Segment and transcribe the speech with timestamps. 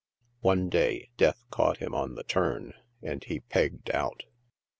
[0.39, 4.23] One day, Death caught him on the turn, and he pegged out.